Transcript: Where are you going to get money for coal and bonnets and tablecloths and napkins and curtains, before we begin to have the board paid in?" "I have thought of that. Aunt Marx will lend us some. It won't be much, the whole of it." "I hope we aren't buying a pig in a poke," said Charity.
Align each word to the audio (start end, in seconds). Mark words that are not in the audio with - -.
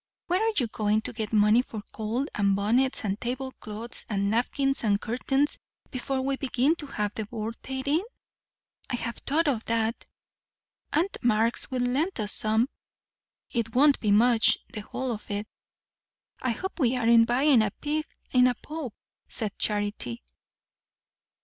Where 0.25 0.41
are 0.43 0.53
you 0.57 0.65
going 0.65 1.01
to 1.01 1.13
get 1.13 1.31
money 1.31 1.61
for 1.61 1.83
coal 1.91 2.25
and 2.33 2.55
bonnets 2.55 3.05
and 3.05 3.21
tablecloths 3.21 4.07
and 4.09 4.31
napkins 4.31 4.83
and 4.83 4.99
curtains, 4.99 5.59
before 5.91 6.23
we 6.23 6.37
begin 6.37 6.75
to 6.77 6.87
have 6.87 7.13
the 7.13 7.27
board 7.27 7.61
paid 7.61 7.87
in?" 7.87 8.01
"I 8.89 8.95
have 8.95 9.17
thought 9.17 9.47
of 9.47 9.63
that. 9.65 10.07
Aunt 10.91 11.17
Marx 11.21 11.69
will 11.69 11.83
lend 11.83 12.19
us 12.19 12.33
some. 12.33 12.67
It 13.51 13.75
won't 13.75 13.99
be 13.99 14.09
much, 14.09 14.57
the 14.73 14.81
whole 14.81 15.11
of 15.11 15.29
it." 15.29 15.45
"I 16.41 16.49
hope 16.49 16.79
we 16.79 16.95
aren't 16.97 17.27
buying 17.27 17.61
a 17.61 17.69
pig 17.69 18.07
in 18.31 18.47
a 18.47 18.55
poke," 18.55 18.95
said 19.29 19.55
Charity. 19.59 20.23